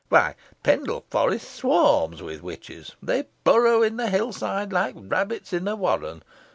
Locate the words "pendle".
0.63-1.05